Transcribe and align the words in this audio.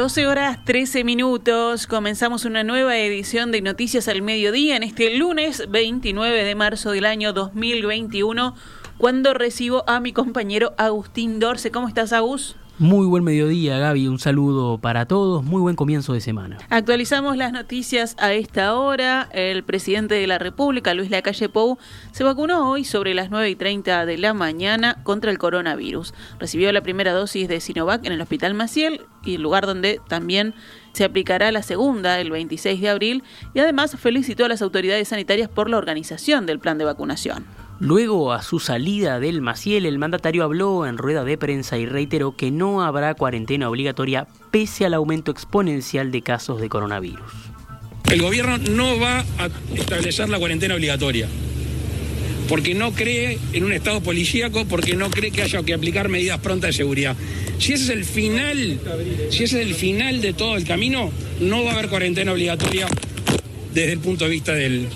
12 0.00 0.26
horas 0.26 0.64
13 0.64 1.04
minutos. 1.04 1.86
Comenzamos 1.86 2.46
una 2.46 2.64
nueva 2.64 2.96
edición 2.96 3.52
de 3.52 3.60
Noticias 3.60 4.08
al 4.08 4.22
Mediodía 4.22 4.74
en 4.76 4.82
este 4.82 5.14
lunes 5.14 5.64
29 5.68 6.42
de 6.42 6.54
marzo 6.54 6.92
del 6.92 7.04
año 7.04 7.34
2021, 7.34 8.54
cuando 8.96 9.34
recibo 9.34 9.84
a 9.86 10.00
mi 10.00 10.14
compañero 10.14 10.72
Agustín 10.78 11.38
Dorce. 11.38 11.70
¿Cómo 11.70 11.86
estás, 11.86 12.14
Agus? 12.14 12.56
Muy 12.80 13.06
buen 13.06 13.24
mediodía, 13.24 13.76
Gaby. 13.76 14.08
Un 14.08 14.18
saludo 14.18 14.78
para 14.78 15.04
todos. 15.04 15.44
Muy 15.44 15.60
buen 15.60 15.76
comienzo 15.76 16.14
de 16.14 16.22
semana. 16.22 16.56
Actualizamos 16.70 17.36
las 17.36 17.52
noticias 17.52 18.16
a 18.18 18.32
esta 18.32 18.74
hora. 18.74 19.28
El 19.34 19.64
presidente 19.64 20.14
de 20.14 20.26
la 20.26 20.38
República, 20.38 20.94
Luis 20.94 21.10
Lacalle 21.10 21.50
Pou, 21.50 21.76
se 22.12 22.24
vacunó 22.24 22.70
hoy 22.70 22.84
sobre 22.84 23.12
las 23.12 23.30
9 23.30 23.50
y 23.50 23.54
30 23.54 24.06
de 24.06 24.16
la 24.16 24.32
mañana 24.32 25.02
contra 25.02 25.30
el 25.30 25.36
coronavirus. 25.36 26.14
Recibió 26.38 26.72
la 26.72 26.80
primera 26.80 27.12
dosis 27.12 27.48
de 27.48 27.60
Sinovac 27.60 28.02
en 28.06 28.12
el 28.12 28.20
Hospital 28.22 28.54
Maciel 28.54 29.02
y 29.26 29.34
el 29.34 29.42
lugar 29.42 29.66
donde 29.66 30.00
también 30.08 30.54
se 30.94 31.04
aplicará 31.04 31.52
la 31.52 31.62
segunda 31.62 32.18
el 32.18 32.30
26 32.30 32.80
de 32.80 32.88
abril 32.88 33.24
y 33.52 33.58
además 33.58 33.94
felicitó 33.98 34.46
a 34.46 34.48
las 34.48 34.62
autoridades 34.62 35.08
sanitarias 35.08 35.50
por 35.50 35.68
la 35.68 35.76
organización 35.76 36.46
del 36.46 36.60
plan 36.60 36.78
de 36.78 36.86
vacunación. 36.86 37.44
Luego, 37.80 38.34
a 38.34 38.42
su 38.42 38.60
salida 38.60 39.20
del 39.20 39.40
Maciel, 39.40 39.86
el 39.86 39.98
mandatario 39.98 40.44
habló 40.44 40.86
en 40.86 40.98
rueda 40.98 41.24
de 41.24 41.38
prensa 41.38 41.78
y 41.78 41.86
reiteró 41.86 42.36
que 42.36 42.50
no 42.50 42.82
habrá 42.82 43.14
cuarentena 43.14 43.70
obligatoria 43.70 44.28
pese 44.50 44.84
al 44.84 44.92
aumento 44.92 45.30
exponencial 45.30 46.12
de 46.12 46.20
casos 46.20 46.60
de 46.60 46.68
coronavirus. 46.68 47.32
El 48.10 48.20
gobierno 48.20 48.58
no 48.58 48.98
va 48.98 49.20
a 49.38 49.48
establecer 49.74 50.28
la 50.28 50.38
cuarentena 50.38 50.74
obligatoria 50.74 51.26
porque 52.50 52.74
no 52.74 52.92
cree 52.92 53.38
en 53.52 53.64
un 53.64 53.72
estado 53.72 54.02
policíaco, 54.02 54.66
porque 54.66 54.94
no 54.94 55.08
cree 55.08 55.30
que 55.30 55.42
haya 55.42 55.62
que 55.62 55.72
aplicar 55.72 56.08
medidas 56.08 56.40
prontas 56.40 56.70
de 56.70 56.72
seguridad. 56.74 57.16
Si 57.58 57.74
ese 57.74 57.84
es 57.84 57.90
el 57.90 58.04
final, 58.04 58.80
si 59.30 59.44
ese 59.44 59.62
es 59.62 59.66
el 59.68 59.74
final 59.74 60.20
de 60.20 60.32
todo 60.32 60.56
el 60.56 60.64
camino, 60.64 61.12
no 61.40 61.64
va 61.64 61.70
a 61.70 61.74
haber 61.74 61.88
cuarentena 61.88 62.32
obligatoria 62.32 62.88
desde 63.72 63.92
el 63.92 64.00
punto 64.00 64.24
de 64.24 64.30
vista 64.32 64.52
del, 64.52 64.88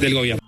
del 0.00 0.14
gobierno. 0.14 0.41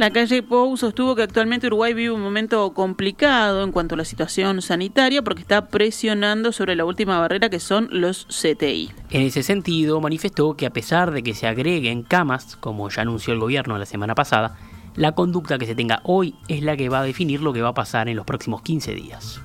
La 0.00 0.10
calle 0.12 0.42
Pou 0.42 0.78
sostuvo 0.78 1.14
que 1.14 1.22
actualmente 1.22 1.66
Uruguay 1.66 1.92
vive 1.92 2.10
un 2.10 2.22
momento 2.22 2.72
complicado 2.72 3.62
en 3.62 3.70
cuanto 3.70 3.96
a 3.96 3.98
la 3.98 4.06
situación 4.06 4.62
sanitaria 4.62 5.20
porque 5.20 5.42
está 5.42 5.68
presionando 5.68 6.52
sobre 6.52 6.74
la 6.74 6.86
última 6.86 7.18
barrera 7.18 7.50
que 7.50 7.60
son 7.60 7.86
los 7.92 8.24
CTI. 8.30 8.92
En 9.10 9.20
ese 9.20 9.42
sentido, 9.42 10.00
manifestó 10.00 10.56
que 10.56 10.64
a 10.64 10.70
pesar 10.70 11.10
de 11.10 11.22
que 11.22 11.34
se 11.34 11.46
agreguen 11.46 12.02
camas, 12.02 12.56
como 12.56 12.88
ya 12.88 13.02
anunció 13.02 13.34
el 13.34 13.40
gobierno 13.40 13.76
la 13.76 13.84
semana 13.84 14.14
pasada, 14.14 14.56
la 14.96 15.12
conducta 15.12 15.58
que 15.58 15.66
se 15.66 15.74
tenga 15.74 16.00
hoy 16.04 16.34
es 16.48 16.62
la 16.62 16.78
que 16.78 16.88
va 16.88 17.00
a 17.00 17.04
definir 17.04 17.42
lo 17.42 17.52
que 17.52 17.60
va 17.60 17.68
a 17.68 17.74
pasar 17.74 18.08
en 18.08 18.16
los 18.16 18.24
próximos 18.24 18.62
15 18.62 18.94
días. 18.94 19.42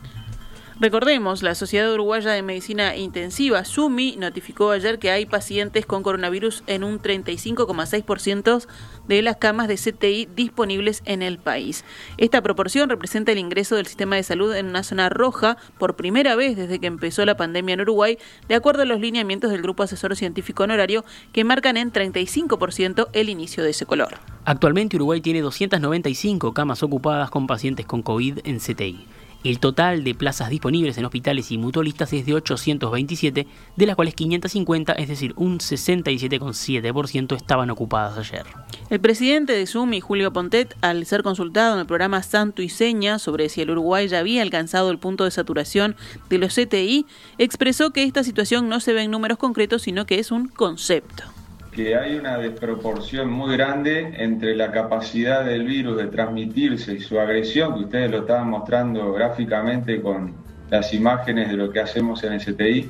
Recordemos, 0.77 1.41
la 1.41 1.55
Sociedad 1.55 1.93
Uruguaya 1.93 2.31
de 2.31 2.41
Medicina 2.41 2.97
Intensiva, 2.97 3.63
SUMI, 3.63 4.17
notificó 4.17 4.71
ayer 4.71 4.99
que 4.99 5.09
hay 5.09 5.25
pacientes 5.25 5.85
con 5.85 6.03
coronavirus 6.03 6.63
en 6.67 6.83
un 6.83 6.99
35,6% 6.99 8.67
de 9.07 9.21
las 9.21 9.37
camas 9.37 9.69
de 9.69 9.77
CTI 9.77 10.27
disponibles 10.35 11.01
en 11.05 11.21
el 11.21 11.37
país. 11.37 11.85
Esta 12.17 12.41
proporción 12.43 12.89
representa 12.89 13.31
el 13.31 13.37
ingreso 13.37 13.77
del 13.77 13.85
sistema 13.85 14.17
de 14.17 14.23
salud 14.23 14.53
en 14.53 14.65
una 14.65 14.83
zona 14.83 15.07
roja 15.07 15.55
por 15.77 15.95
primera 15.95 16.35
vez 16.35 16.57
desde 16.57 16.79
que 16.79 16.87
empezó 16.87 17.25
la 17.25 17.37
pandemia 17.37 17.75
en 17.75 17.81
Uruguay, 17.81 18.17
de 18.49 18.55
acuerdo 18.55 18.81
a 18.81 18.85
los 18.85 18.99
lineamientos 18.99 19.51
del 19.51 19.61
Grupo 19.61 19.83
Asesor 19.83 20.17
Científico 20.17 20.63
Honorario, 20.63 21.05
que 21.31 21.45
marcan 21.45 21.77
en 21.77 21.93
35% 21.93 23.07
el 23.13 23.29
inicio 23.29 23.63
de 23.63 23.69
ese 23.69 23.85
color. 23.85 24.15
Actualmente 24.43 24.97
Uruguay 24.97 25.21
tiene 25.21 25.39
295 25.39 26.53
camas 26.53 26.83
ocupadas 26.83 27.29
con 27.29 27.47
pacientes 27.47 27.85
con 27.85 28.01
COVID 28.01 28.39
en 28.43 28.59
CTI. 28.59 29.14
El 29.45 29.59
total 29.59 30.03
de 30.03 30.15
plazas 30.15 30.49
disponibles 30.49 30.97
en 30.97 31.05
hospitales 31.05 31.51
y 31.51 31.59
mutualistas 31.59 32.11
es 32.13 32.25
de 32.25 32.33
827, 32.33 33.45
de 33.75 33.85
las 33.85 33.95
cuales 33.95 34.15
550, 34.15 34.93
es 34.93 35.07
decir, 35.07 35.33
un 35.37 35.59
67,7% 35.59 37.35
estaban 37.35 37.69
ocupadas 37.69 38.17
ayer. 38.17 38.43
El 38.89 38.99
presidente 38.99 39.53
de 39.53 39.67
SUMI, 39.67 40.01
Julio 40.01 40.33
Pontet, 40.33 40.75
al 40.81 41.05
ser 41.05 41.21
consultado 41.21 41.75
en 41.75 41.81
el 41.81 41.85
programa 41.85 42.23
Santo 42.23 42.63
y 42.63 42.69
Seña 42.69 43.19
sobre 43.19 43.49
si 43.49 43.61
el 43.61 43.69
Uruguay 43.69 44.07
ya 44.07 44.17
había 44.17 44.41
alcanzado 44.41 44.89
el 44.89 44.97
punto 44.97 45.25
de 45.25 45.31
saturación 45.31 45.95
de 46.27 46.39
los 46.39 46.55
CTI, 46.55 47.05
expresó 47.37 47.91
que 47.91 48.01
esta 48.01 48.23
situación 48.23 48.67
no 48.67 48.79
se 48.79 48.93
ve 48.93 49.03
en 49.03 49.11
números 49.11 49.37
concretos, 49.37 49.83
sino 49.83 50.07
que 50.07 50.17
es 50.17 50.31
un 50.31 50.47
concepto 50.47 51.34
que 51.75 51.97
hay 51.97 52.15
una 52.15 52.37
desproporción 52.37 53.29
muy 53.29 53.57
grande 53.57 54.13
entre 54.17 54.55
la 54.55 54.71
capacidad 54.71 55.43
del 55.43 55.65
virus 55.65 55.97
de 55.97 56.07
transmitirse 56.07 56.93
y 56.93 57.01
su 57.01 57.19
agresión, 57.19 57.73
que 57.75 57.81
ustedes 57.81 58.11
lo 58.11 58.19
estaban 58.19 58.49
mostrando 58.49 59.11
gráficamente 59.11 60.01
con 60.01 60.33
las 60.69 60.93
imágenes 60.93 61.49
de 61.49 61.57
lo 61.57 61.69
que 61.69 61.81
hacemos 61.81 62.23
en 62.23 62.39
STI, 62.39 62.89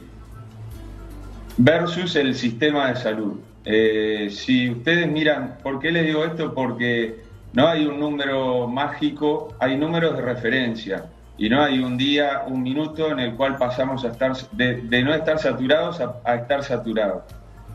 versus 1.58 2.16
el 2.16 2.36
sistema 2.36 2.90
de 2.90 2.96
salud. 2.96 3.40
Eh, 3.66 4.30
si 4.30 4.70
ustedes 4.70 5.12
miran, 5.12 5.58
¿por 5.64 5.80
qué 5.80 5.92
les 5.92 6.06
digo 6.06 6.24
esto? 6.24 6.54
Porque 6.54 7.24
no 7.54 7.68
hay 7.68 7.88
un 7.88 8.00
número 8.00 8.68
mágico, 8.68 9.56
hay 9.60 9.78
números 9.78 10.16
de 10.16 10.22
referencia 10.22 11.06
y 11.40 11.50
no 11.50 11.64
hay 11.64 11.80
un 11.80 11.98
día, 11.98 12.44
un 12.46 12.62
minuto 12.62 13.12
en 13.12 13.20
el 13.20 13.34
cual 13.34 13.58
pasamos 13.58 14.06
a 14.06 14.10
estar 14.10 14.34
de, 14.52 15.04
no 15.04 15.12
estar 15.16 15.40
saturados 15.40 16.00
a 16.24 16.36
estar 16.36 16.64
saturados. 16.64 17.24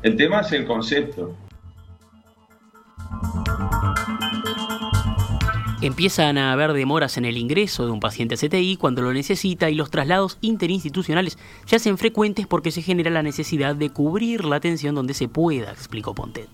El 0.02 0.16
tema 0.16 0.40
es 0.40 0.52
el 0.52 0.66
concepto. 0.66 1.36
Empiezan 5.82 6.36
a 6.36 6.52
haber 6.52 6.74
demoras 6.74 7.16
en 7.16 7.24
el 7.24 7.38
ingreso 7.38 7.86
de 7.86 7.90
un 7.90 8.00
paciente 8.00 8.34
a 8.34 8.36
CTI 8.36 8.76
cuando 8.76 9.00
lo 9.00 9.14
necesita 9.14 9.70
y 9.70 9.74
los 9.74 9.90
traslados 9.90 10.36
interinstitucionales 10.42 11.38
se 11.64 11.76
hacen 11.76 11.96
frecuentes 11.96 12.46
porque 12.46 12.70
se 12.70 12.82
genera 12.82 13.10
la 13.10 13.22
necesidad 13.22 13.74
de 13.74 13.88
cubrir 13.88 14.44
la 14.44 14.56
atención 14.56 14.94
donde 14.94 15.14
se 15.14 15.26
pueda, 15.26 15.70
explicó 15.70 16.14
Pontet. 16.14 16.50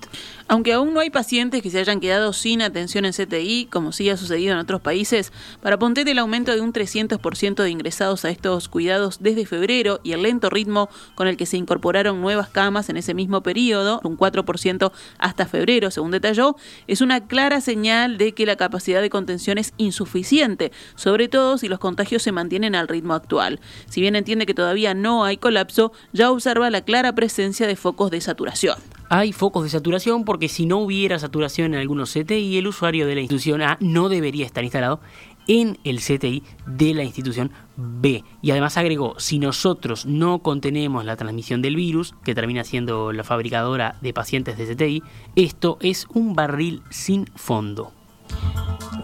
Aunque 0.47 0.73
aún 0.73 0.95
no 0.95 1.01
hay 1.01 1.11
pacientes 1.11 1.61
que 1.61 1.71
se 1.71 1.81
hayan 1.81 1.99
quedado 1.99 2.33
sin 2.33 2.63
atención 2.63 3.05
en 3.05 3.13
CTI, 3.13 3.67
como 3.69 3.91
sí 3.91 4.09
ha 4.11 4.17
sucedido 4.17 4.53
en 4.53 4.59
otros 4.59 4.81
países, 4.81 5.33
para 5.61 5.77
Pontet 5.77 6.07
el 6.07 6.21
aumento 6.21 6.55
de 6.55 6.61
un 6.61 6.73
300% 6.73 7.65
de 7.65 7.71
ingresados 7.71 8.25
a 8.25 8.31
estos 8.31 8.69
cuidados 8.69 9.19
desde 9.19 9.45
febrero 9.45 9.99
y 10.05 10.13
el 10.13 10.23
lento 10.23 10.51
ritmo 10.51 10.89
con 11.17 11.27
el 11.27 11.37
que 11.37 11.47
se 11.47 11.57
incorporaron 11.57 12.21
nuevas 12.21 12.49
camas 12.49 12.91
en 12.91 12.97
ese 12.97 13.13
mismo 13.13 13.43
periodo, 13.43 14.01
un 14.05 14.17
4% 14.17 14.93
hasta 15.19 15.47
febrero, 15.47 15.91
según 15.91 16.13
detalló, 16.13 16.55
es 16.87 17.01
una 17.01 17.27
clara 17.27 17.61
señal 17.61 18.19
de 18.19 18.33
que 18.33 18.47
la 18.47 18.55
capacidad 18.55 19.03
de 19.03 19.16
contención 19.17 19.57
es 19.57 19.73
insuficiente, 19.79 20.73
sobre 20.95 21.29
todo 21.29 21.57
si 21.57 21.69
los 21.69 21.79
contagios 21.79 22.23
se 22.23 22.33
mantienen 22.33 22.75
al 22.75 22.87
ritmo 22.87 23.15
actual. 23.15 23.61
Si 23.89 24.03
bien 24.03 24.15
entiende 24.15 24.45
que 24.45 24.53
todavía 24.53 24.93
no 24.93 25.25
hay 25.25 25.39
colapso, 25.39 25.93
ya 26.13 26.31
observa 26.31 26.69
la 26.69 26.83
clara 26.83 27.15
presencia 27.15 27.67
de 27.67 27.77
focos 27.77 28.11
de 28.11 28.21
saturación. 28.21 28.77
Hay 29.09 29.33
focos 29.33 29.63
de 29.63 29.71
saturación 29.71 30.25
porque 30.25 30.49
si 30.49 30.67
no 30.67 30.79
hubiera 30.79 31.19
saturación 31.19 31.73
en 31.73 31.81
algunos 31.81 32.13
CTI, 32.13 32.59
el 32.59 32.67
usuario 32.67 33.07
de 33.07 33.15
la 33.15 33.23
institución 33.23 33.63
A 33.63 33.79
no 33.81 34.11
debería 34.11 34.45
estar 34.45 34.65
instalado 34.65 35.01
en 35.47 35.79
el 35.85 36.01
CTI 36.01 36.43
de 36.67 36.93
la 36.93 37.05
institución 37.05 37.53
B. 37.77 38.23
Y 38.43 38.51
además 38.51 38.77
agregó, 38.77 39.15
si 39.19 39.39
nosotros 39.39 40.05
no 40.05 40.41
contenemos 40.41 41.05
la 41.05 41.17
transmisión 41.17 41.63
del 41.63 41.77
virus, 41.77 42.15
que 42.25 42.35
termina 42.35 42.65
siendo 42.65 43.13
la 43.13 43.25
fabricadora 43.25 43.97
de 44.03 44.13
pacientes 44.13 44.59
de 44.59 44.75
CTI, 44.75 45.03
esto 45.37 45.79
es 45.81 46.07
un 46.13 46.35
barril 46.35 46.83
sin 46.91 47.27
fondo. 47.37 47.96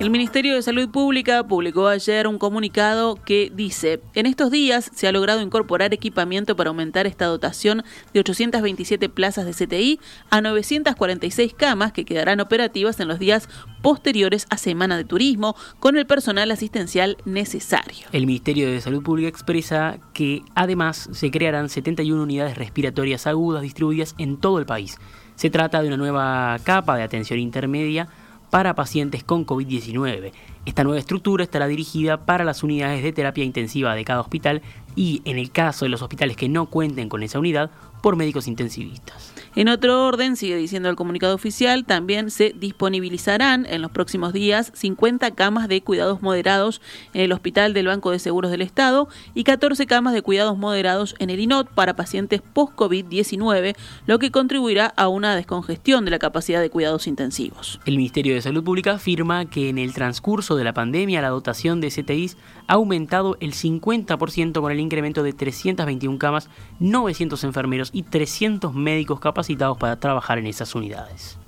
El 0.02 0.10
Ministerio 0.10 0.56
de 0.56 0.62
Salud 0.62 0.88
Pública 0.88 1.46
publicó 1.46 1.86
ayer 1.86 2.26
un 2.26 2.36
comunicado 2.36 3.14
que 3.24 3.52
dice, 3.54 4.00
en 4.14 4.26
estos 4.26 4.50
días 4.50 4.90
se 4.92 5.06
ha 5.06 5.12
logrado 5.12 5.40
incorporar 5.42 5.94
equipamiento 5.94 6.56
para 6.56 6.70
aumentar 6.70 7.06
esta 7.06 7.26
dotación 7.26 7.84
de 8.12 8.18
827 8.18 9.08
plazas 9.08 9.46
de 9.46 9.52
CTI 9.52 10.00
a 10.28 10.40
946 10.40 11.54
camas 11.54 11.92
que 11.92 12.04
quedarán 12.04 12.40
operativas 12.40 12.98
en 12.98 13.06
los 13.06 13.20
días 13.20 13.48
posteriores 13.80 14.48
a 14.50 14.56
Semana 14.56 14.96
de 14.96 15.04
Turismo 15.04 15.54
con 15.78 15.96
el 15.96 16.04
personal 16.04 16.50
asistencial 16.50 17.16
necesario. 17.24 18.08
El 18.10 18.26
Ministerio 18.26 18.68
de 18.68 18.80
Salud 18.80 19.04
Pública 19.04 19.28
expresa 19.28 19.98
que 20.14 20.42
además 20.56 21.10
se 21.12 21.30
crearán 21.30 21.68
71 21.68 22.20
unidades 22.20 22.58
respiratorias 22.58 23.28
agudas 23.28 23.62
distribuidas 23.62 24.16
en 24.18 24.38
todo 24.38 24.58
el 24.58 24.66
país. 24.66 24.98
Se 25.36 25.48
trata 25.48 25.80
de 25.80 25.86
una 25.88 25.96
nueva 25.96 26.58
capa 26.64 26.96
de 26.96 27.04
atención 27.04 27.38
intermedia 27.38 28.08
para 28.52 28.74
pacientes 28.74 29.24
con 29.24 29.46
COVID-19. 29.46 30.30
Esta 30.66 30.84
nueva 30.84 30.98
estructura 30.98 31.42
estará 31.42 31.66
dirigida 31.66 32.26
para 32.26 32.44
las 32.44 32.62
unidades 32.62 33.02
de 33.02 33.10
terapia 33.10 33.44
intensiva 33.44 33.94
de 33.94 34.04
cada 34.04 34.20
hospital 34.20 34.60
y, 34.94 35.22
en 35.24 35.38
el 35.38 35.50
caso 35.50 35.86
de 35.86 35.88
los 35.88 36.02
hospitales 36.02 36.36
que 36.36 36.50
no 36.50 36.66
cuenten 36.66 37.08
con 37.08 37.22
esa 37.22 37.38
unidad, 37.38 37.70
por 38.02 38.14
médicos 38.14 38.48
intensivistas. 38.48 39.32
En 39.54 39.68
otro 39.68 40.06
orden, 40.06 40.36
sigue 40.36 40.56
diciendo 40.56 40.88
el 40.88 40.96
comunicado 40.96 41.34
oficial, 41.34 41.84
también 41.84 42.30
se 42.30 42.54
disponibilizarán 42.58 43.66
en 43.68 43.82
los 43.82 43.90
próximos 43.90 44.32
días 44.32 44.72
50 44.74 45.30
camas 45.32 45.68
de 45.68 45.82
cuidados 45.82 46.22
moderados 46.22 46.80
en 47.12 47.20
el 47.20 47.32
Hospital 47.32 47.74
del 47.74 47.88
Banco 47.88 48.10
de 48.12 48.18
Seguros 48.18 48.50
del 48.50 48.62
Estado 48.62 49.08
y 49.34 49.44
14 49.44 49.84
camas 49.84 50.14
de 50.14 50.22
cuidados 50.22 50.56
moderados 50.56 51.14
en 51.18 51.28
el 51.28 51.38
INOT 51.38 51.68
para 51.68 51.96
pacientes 51.96 52.40
post-COVID-19, 52.40 53.76
lo 54.06 54.18
que 54.18 54.30
contribuirá 54.30 54.86
a 54.86 55.08
una 55.08 55.36
descongestión 55.36 56.06
de 56.06 56.12
la 56.12 56.18
capacidad 56.18 56.62
de 56.62 56.70
cuidados 56.70 57.06
intensivos. 57.06 57.78
El 57.84 57.98
Ministerio 57.98 58.34
de 58.34 58.40
Salud 58.40 58.64
Pública 58.64 58.92
afirma 58.92 59.44
que 59.50 59.68
en 59.68 59.76
el 59.76 59.92
transcurso 59.92 60.56
de 60.56 60.64
la 60.64 60.72
pandemia 60.72 61.20
la 61.20 61.28
dotación 61.28 61.82
de 61.82 61.90
CTIs 61.90 62.38
aumentado 62.72 63.36
el 63.40 63.52
50% 63.52 64.60
con 64.60 64.72
el 64.72 64.80
incremento 64.80 65.22
de 65.22 65.32
321 65.32 66.18
camas, 66.18 66.48
900 66.80 67.44
enfermeros 67.44 67.90
y 67.92 68.02
300 68.02 68.74
médicos 68.74 69.20
capacitados 69.20 69.78
para 69.78 69.98
trabajar 69.98 70.38
en 70.38 70.46
esas 70.46 70.74
unidades. 70.74 71.38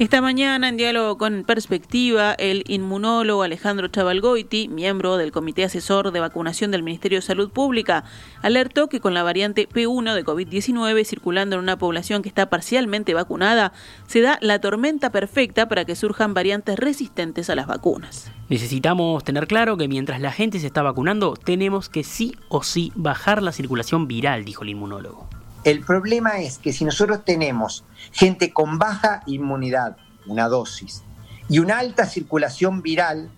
Esta 0.00 0.22
mañana, 0.22 0.70
en 0.70 0.78
diálogo 0.78 1.18
con 1.18 1.44
Perspectiva, 1.44 2.32
el 2.32 2.64
inmunólogo 2.68 3.42
Alejandro 3.42 3.88
Chavalgoiti, 3.88 4.66
miembro 4.66 5.18
del 5.18 5.30
Comité 5.30 5.62
Asesor 5.64 6.10
de 6.10 6.20
Vacunación 6.20 6.70
del 6.70 6.82
Ministerio 6.82 7.18
de 7.18 7.22
Salud 7.22 7.50
Pública, 7.50 8.04
alertó 8.40 8.88
que 8.88 9.00
con 9.00 9.12
la 9.12 9.22
variante 9.22 9.68
P1 9.68 10.14
de 10.14 10.24
COVID-19 10.24 11.04
circulando 11.04 11.56
en 11.56 11.62
una 11.62 11.76
población 11.76 12.22
que 12.22 12.30
está 12.30 12.48
parcialmente 12.48 13.12
vacunada, 13.12 13.74
se 14.06 14.22
da 14.22 14.38
la 14.40 14.58
tormenta 14.58 15.12
perfecta 15.12 15.68
para 15.68 15.84
que 15.84 15.94
surjan 15.94 16.32
variantes 16.32 16.78
resistentes 16.78 17.50
a 17.50 17.54
las 17.54 17.66
vacunas. 17.66 18.32
Necesitamos 18.48 19.22
tener 19.22 19.46
claro 19.48 19.76
que 19.76 19.86
mientras 19.86 20.22
la 20.22 20.32
gente 20.32 20.60
se 20.60 20.66
está 20.66 20.80
vacunando, 20.80 21.34
tenemos 21.34 21.90
que 21.90 22.04
sí 22.04 22.34
o 22.48 22.62
sí 22.62 22.90
bajar 22.94 23.42
la 23.42 23.52
circulación 23.52 24.08
viral, 24.08 24.46
dijo 24.46 24.62
el 24.62 24.70
inmunólogo. 24.70 25.28
El 25.62 25.84
problema 25.84 26.38
es 26.38 26.58
que 26.58 26.72
si 26.72 26.84
nosotros 26.86 27.24
tenemos 27.24 27.84
gente 28.12 28.52
con 28.52 28.78
baja 28.78 29.22
inmunidad, 29.26 29.96
una 30.26 30.48
dosis, 30.48 31.02
y 31.50 31.58
una 31.58 31.78
alta 31.78 32.06
circulación 32.06 32.80
viral 32.80 33.30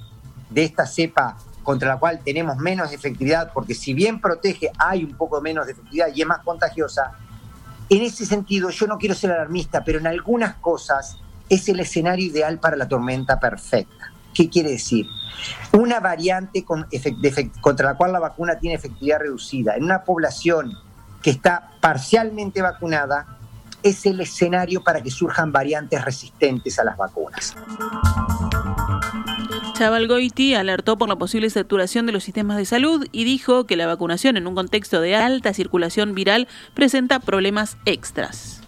de 0.50 0.64
esta 0.64 0.86
cepa 0.86 1.36
contra 1.64 1.88
la 1.88 1.98
cual 1.98 2.20
tenemos 2.24 2.58
menos 2.58 2.92
efectividad, 2.92 3.52
porque 3.52 3.74
si 3.74 3.94
bien 3.94 4.20
protege, 4.20 4.70
hay 4.78 5.02
un 5.02 5.14
poco 5.14 5.40
menos 5.40 5.66
de 5.66 5.72
efectividad 5.72 6.08
y 6.14 6.20
es 6.20 6.26
más 6.26 6.40
contagiosa, 6.40 7.12
en 7.88 8.02
ese 8.02 8.24
sentido 8.24 8.70
yo 8.70 8.86
no 8.86 8.98
quiero 8.98 9.14
ser 9.14 9.32
alarmista, 9.32 9.82
pero 9.82 9.98
en 9.98 10.06
algunas 10.06 10.54
cosas 10.56 11.16
es 11.48 11.68
el 11.68 11.80
escenario 11.80 12.26
ideal 12.26 12.58
para 12.58 12.76
la 12.76 12.86
tormenta 12.86 13.40
perfecta. 13.40 14.12
¿Qué 14.32 14.48
quiere 14.48 14.70
decir? 14.70 15.06
Una 15.72 16.00
variante 16.00 16.64
contra 16.64 17.90
la 17.90 17.96
cual 17.96 18.12
la 18.12 18.20
vacuna 18.20 18.58
tiene 18.58 18.76
efectividad 18.76 19.20
reducida 19.20 19.76
en 19.76 19.84
una 19.84 20.04
población 20.04 20.72
que 21.22 21.30
está 21.30 21.70
parcialmente 21.80 22.62
vacunada, 22.62 23.38
es 23.82 24.06
el 24.06 24.20
escenario 24.20 24.82
para 24.82 25.02
que 25.02 25.10
surjan 25.10 25.52
variantes 25.52 26.04
resistentes 26.04 26.78
a 26.78 26.84
las 26.84 26.96
vacunas. 26.96 27.56
Chavalgoiti 29.74 30.54
alertó 30.54 30.96
por 30.96 31.08
la 31.08 31.16
posible 31.16 31.50
saturación 31.50 32.06
de 32.06 32.12
los 32.12 32.22
sistemas 32.22 32.56
de 32.56 32.64
salud 32.64 33.06
y 33.10 33.24
dijo 33.24 33.64
que 33.64 33.76
la 33.76 33.86
vacunación 33.86 34.36
en 34.36 34.46
un 34.46 34.54
contexto 34.54 35.00
de 35.00 35.16
alta 35.16 35.52
circulación 35.54 36.14
viral 36.14 36.46
presenta 36.74 37.18
problemas 37.18 37.76
extras. 37.84 38.60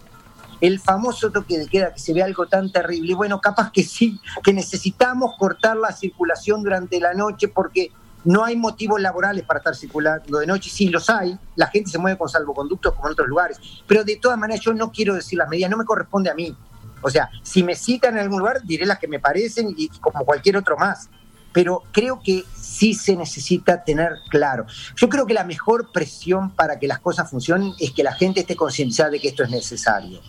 El 0.60 0.80
famoso 0.80 1.30
toque 1.30 1.58
de 1.58 1.68
queda, 1.68 1.92
que 1.92 2.00
se 2.00 2.14
ve 2.14 2.22
algo 2.22 2.46
tan 2.46 2.72
terrible, 2.72 3.14
bueno, 3.14 3.40
capaz 3.40 3.70
que 3.70 3.82
sí, 3.82 4.18
que 4.42 4.52
necesitamos 4.52 5.34
cortar 5.38 5.76
la 5.76 5.92
circulación 5.92 6.62
durante 6.62 6.98
la 7.00 7.12
noche 7.12 7.48
porque 7.48 7.92
no 8.24 8.44
hay 8.44 8.56
motivos 8.56 9.00
laborales 9.00 9.44
para 9.44 9.58
estar 9.58 9.74
circulando 9.74 10.38
de 10.38 10.46
noche, 10.46 10.70
sí 10.70 10.88
los 10.88 11.08
hay, 11.10 11.38
la 11.56 11.66
gente 11.68 11.90
se 11.90 11.98
mueve 11.98 12.18
con 12.18 12.28
salvoconductos 12.28 12.94
como 12.94 13.08
en 13.08 13.12
otros 13.12 13.28
lugares, 13.28 13.58
pero 13.86 14.04
de 14.04 14.16
todas 14.16 14.38
maneras 14.38 14.64
yo 14.64 14.72
no 14.74 14.90
quiero 14.90 15.14
decir 15.14 15.38
las 15.38 15.48
medidas, 15.48 15.70
no 15.70 15.76
me 15.76 15.84
corresponde 15.84 16.30
a 16.30 16.34
mí. 16.34 16.56
O 17.02 17.10
sea, 17.10 17.28
si 17.42 17.62
me 17.62 17.74
citan 17.74 18.14
en 18.14 18.20
algún 18.20 18.38
lugar, 18.38 18.62
diré 18.62 18.86
las 18.86 18.98
que 18.98 19.08
me 19.08 19.20
parecen 19.20 19.74
y 19.76 19.88
como 19.88 20.24
cualquier 20.24 20.56
otro 20.56 20.78
más. 20.78 21.10
Pero 21.52 21.82
creo 21.92 22.20
que 22.24 22.44
sí 22.56 22.94
se 22.94 23.14
necesita 23.14 23.84
tener 23.84 24.12
claro. 24.30 24.64
Yo 24.96 25.08
creo 25.08 25.26
que 25.26 25.34
la 25.34 25.44
mejor 25.44 25.92
presión 25.92 26.50
para 26.50 26.78
que 26.78 26.88
las 26.88 27.00
cosas 27.00 27.30
funcionen 27.30 27.74
es 27.78 27.92
que 27.92 28.02
la 28.02 28.12
gente 28.12 28.40
esté 28.40 28.56
concientizada 28.56 29.10
de 29.10 29.20
que 29.20 29.28
esto 29.28 29.44
es 29.44 29.50
necesario. 29.50 30.20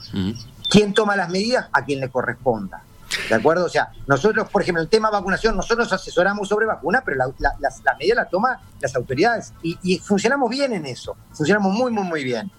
¿Quién 0.70 0.94
toma 0.94 1.16
las 1.16 1.30
medidas? 1.30 1.68
A 1.72 1.86
quien 1.86 2.02
le 2.02 2.10
corresponda. 2.10 2.84
¿De 3.30 3.36
acuerdo? 3.36 3.66
O 3.66 3.70
sea, 3.70 3.92
nosotros, 4.08 4.50
por 4.50 4.62
ejemplo, 4.62 4.82
el 4.82 4.90
tema 4.90 5.10
vacunación, 5.10 5.56
nosotros 5.56 5.92
asesoramos 5.92 6.48
sobre 6.48 6.66
vacuna, 6.66 7.02
pero 7.04 7.18
la, 7.18 7.56
la, 7.60 7.96
medida 7.98 8.16
la 8.16 8.26
toman 8.26 8.58
las 8.80 8.96
autoridades 8.96 9.54
y, 9.62 10.00
funcionamos 10.00 10.50
bien 10.50 10.74
en 10.74 10.86
eso, 10.86 11.16
funcionamos 11.32 11.74
muy, 11.74 11.92
muy, 11.92 12.04
muy 12.04 12.24
bien. 12.24 12.52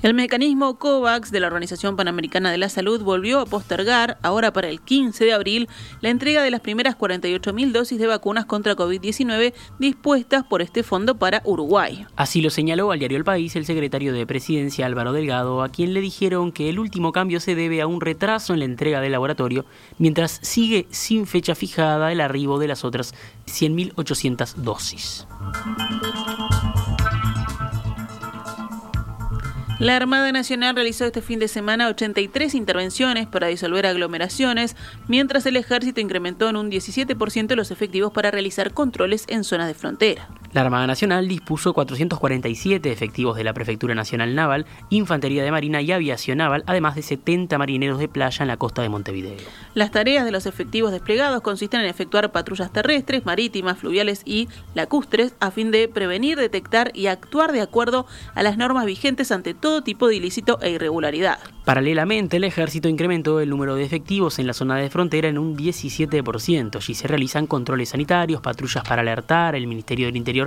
El 0.00 0.14
mecanismo 0.14 0.78
COVAX 0.78 1.32
de 1.32 1.40
la 1.40 1.48
Organización 1.48 1.96
Panamericana 1.96 2.52
de 2.52 2.58
la 2.58 2.68
Salud 2.68 3.02
volvió 3.02 3.40
a 3.40 3.46
postergar, 3.46 4.16
ahora 4.22 4.52
para 4.52 4.68
el 4.68 4.80
15 4.80 5.24
de 5.24 5.32
abril, 5.32 5.68
la 6.00 6.08
entrega 6.08 6.40
de 6.40 6.52
las 6.52 6.60
primeras 6.60 6.96
48.000 6.96 7.72
dosis 7.72 7.98
de 7.98 8.06
vacunas 8.06 8.46
contra 8.46 8.76
COVID-19 8.76 9.52
dispuestas 9.80 10.44
por 10.44 10.62
este 10.62 10.84
fondo 10.84 11.16
para 11.16 11.42
Uruguay. 11.44 12.06
Así 12.14 12.40
lo 12.40 12.50
señaló 12.50 12.92
al 12.92 13.00
diario 13.00 13.18
El 13.18 13.24
País 13.24 13.56
el 13.56 13.64
secretario 13.64 14.12
de 14.12 14.24
Presidencia 14.24 14.86
Álvaro 14.86 15.12
Delgado, 15.12 15.64
a 15.64 15.68
quien 15.68 15.92
le 15.94 16.00
dijeron 16.00 16.52
que 16.52 16.68
el 16.68 16.78
último 16.78 17.10
cambio 17.10 17.40
se 17.40 17.56
debe 17.56 17.82
a 17.82 17.88
un 17.88 18.00
retraso 18.00 18.52
en 18.52 18.60
la 18.60 18.66
entrega 18.66 19.00
del 19.00 19.10
laboratorio, 19.10 19.64
mientras 19.98 20.38
sigue 20.42 20.86
sin 20.90 21.26
fecha 21.26 21.56
fijada 21.56 22.12
el 22.12 22.20
arribo 22.20 22.60
de 22.60 22.68
las 22.68 22.84
otras 22.84 23.14
100.800 23.46 24.54
dosis. 24.54 25.26
La 29.78 29.94
Armada 29.94 30.32
Nacional 30.32 30.74
realizó 30.74 31.04
este 31.04 31.22
fin 31.22 31.38
de 31.38 31.46
semana 31.46 31.86
83 31.86 32.56
intervenciones 32.56 33.28
para 33.28 33.46
disolver 33.46 33.86
aglomeraciones, 33.86 34.74
mientras 35.06 35.46
el 35.46 35.56
ejército 35.56 36.00
incrementó 36.00 36.48
en 36.48 36.56
un 36.56 36.68
17% 36.68 37.54
los 37.54 37.70
efectivos 37.70 38.12
para 38.12 38.32
realizar 38.32 38.72
controles 38.72 39.24
en 39.28 39.44
zonas 39.44 39.68
de 39.68 39.74
frontera. 39.74 40.28
La 40.54 40.62
Armada 40.62 40.86
Nacional 40.86 41.28
dispuso 41.28 41.74
447 41.74 42.90
efectivos 42.90 43.36
de 43.36 43.44
la 43.44 43.52
Prefectura 43.52 43.94
Nacional 43.94 44.34
Naval, 44.34 44.64
Infantería 44.88 45.44
de 45.44 45.50
Marina 45.50 45.82
y 45.82 45.92
Aviación 45.92 46.38
Naval, 46.38 46.64
además 46.66 46.94
de 46.94 47.02
70 47.02 47.58
marineros 47.58 47.98
de 47.98 48.08
playa 48.08 48.42
en 48.42 48.48
la 48.48 48.56
costa 48.56 48.80
de 48.80 48.88
Montevideo. 48.88 49.36
Las 49.74 49.90
tareas 49.90 50.24
de 50.24 50.30
los 50.30 50.46
efectivos 50.46 50.90
desplegados 50.90 51.42
consisten 51.42 51.80
en 51.80 51.86
efectuar 51.86 52.32
patrullas 52.32 52.72
terrestres, 52.72 53.26
marítimas, 53.26 53.76
fluviales 53.76 54.22
y 54.24 54.48
lacustres 54.74 55.34
a 55.38 55.50
fin 55.50 55.70
de 55.70 55.86
prevenir, 55.86 56.38
detectar 56.38 56.92
y 56.94 57.08
actuar 57.08 57.52
de 57.52 57.60
acuerdo 57.60 58.06
a 58.34 58.42
las 58.42 58.56
normas 58.56 58.86
vigentes 58.86 59.30
ante 59.32 59.52
todo 59.52 59.82
tipo 59.82 60.08
de 60.08 60.16
ilícito 60.16 60.58
e 60.62 60.70
irregularidad. 60.70 61.40
Paralelamente, 61.66 62.38
el 62.38 62.44
ejército 62.44 62.88
incrementó 62.88 63.40
el 63.40 63.50
número 63.50 63.74
de 63.74 63.84
efectivos 63.84 64.38
en 64.38 64.46
la 64.46 64.54
zona 64.54 64.76
de 64.76 64.88
frontera 64.88 65.28
en 65.28 65.36
un 65.36 65.54
17% 65.54 66.88
y 66.88 66.94
se 66.94 67.06
realizan 67.06 67.46
controles 67.46 67.90
sanitarios, 67.90 68.40
patrullas 68.40 68.82
para 68.84 69.02
alertar 69.02 69.54
el 69.54 69.66
Ministerio 69.66 70.06
del 70.06 70.16
Interior 70.16 70.37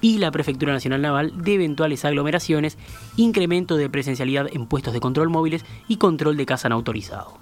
y 0.00 0.18
la 0.18 0.30
Prefectura 0.30 0.72
Nacional 0.72 1.02
Naval 1.02 1.42
de 1.42 1.54
eventuales 1.54 2.04
aglomeraciones, 2.04 2.76
incremento 3.16 3.76
de 3.76 3.88
presencialidad 3.88 4.48
en 4.52 4.66
puestos 4.66 4.92
de 4.92 5.00
control 5.00 5.30
móviles 5.30 5.64
y 5.88 5.96
control 5.96 6.36
de 6.36 6.46
caza 6.46 6.68
no 6.68 6.74
autorizado. 6.74 7.38